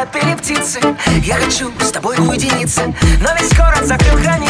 запели 0.00 0.34
птицы 0.34 0.80
Я 1.22 1.34
хочу 1.34 1.70
с 1.78 1.90
тобой 1.90 2.16
уединиться 2.16 2.82
Но 3.20 3.28
ведь 3.38 3.54
город 3.54 3.84
закрыл 3.84 4.16
границы 4.18 4.49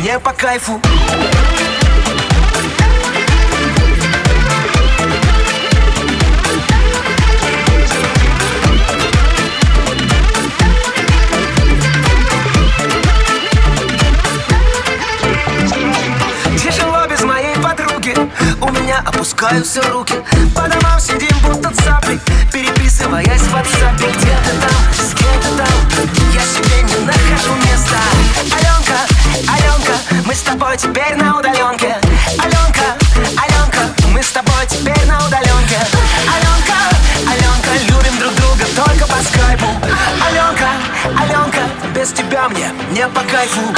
мне 0.00 0.12
не 0.12 0.18
по 0.18 0.32
кайфу. 0.32 0.80
Опускаются 19.06 19.82
руки. 19.90 20.14
По 20.54 20.68
домам 20.68 21.00
сидим 21.00 21.36
будто 21.42 21.70
цапли. 21.74 22.18
Переписываясь 22.52 22.79
тобой 30.60 30.76
теперь 30.76 31.14
на 31.16 31.38
удаленке. 31.38 31.96
Аленка, 32.38 32.94
Аленка 33.38 33.94
Мы 34.12 34.22
с 34.22 34.30
тобой 34.30 34.66
теперь 34.68 35.06
на 35.06 35.16
удаленке. 35.26 35.78
Аленка, 36.28 36.76
Аленка 37.26 37.70
Любим 37.88 38.18
друг 38.18 38.34
друга 38.34 38.64
только 38.76 39.06
по 39.06 39.22
скайпу. 39.22 39.68
Аленка, 40.22 40.68
Аленка 41.18 41.62
Без 41.94 42.12
тебя 42.12 42.48
мне 42.50 42.72
не 42.90 43.06
по 43.08 43.22
кайфу 43.22 43.72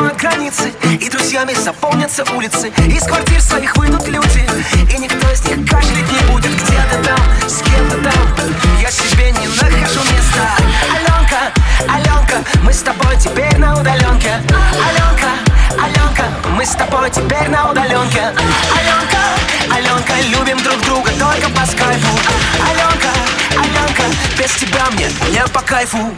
откроют 0.00 0.16
границы 0.16 0.72
И 0.84 1.08
друзьями 1.08 1.54
заполнятся 1.54 2.24
улицы. 2.34 2.72
Из 2.86 3.04
квартир 3.04 3.40
своих 3.40 3.76
выйдут 3.76 4.06
люди 4.08 4.46
И 4.94 4.98
никто 4.98 5.30
из 5.30 5.44
них 5.44 5.68
кашлять 5.68 6.10
не 6.10 6.32
будет 6.32 6.52
Где 6.52 6.78
ты 6.90 7.04
там, 7.04 7.48
с 7.48 7.58
кем 7.58 7.88
ты 7.90 7.96
там. 7.98 8.54
Я 8.80 8.90
себе 8.90 9.30
не 9.32 9.46
нахожу 9.46 10.00
места. 10.00 10.48
Аленка, 10.94 11.52
Аленка 11.88 12.44
Мы 12.62 12.72
с 12.72 12.80
тобой 12.82 13.16
теперь 13.18 13.56
на 13.58 13.78
удаленке. 13.78 14.42
Аленка, 14.88 15.30
Аленка 15.82 16.24
Мы 16.56 16.64
с 16.64 16.70
тобой 16.70 17.10
теперь 17.10 17.48
на 17.48 17.70
удаленке. 17.70 18.32
Аленка, 18.78 19.74
Аленка 19.74 20.12
Любим 20.30 20.58
друг 20.62 20.80
друга 20.82 21.10
только 21.18 21.50
по 21.50 21.66
скайпу. 21.66 22.08
Аленка, 22.70 23.10
Аленка 23.56 24.02
Без 24.38 24.52
тебя 24.52 24.86
мне 24.92 25.08
не 25.30 25.46
по 25.48 25.60
кайфу 25.60 26.14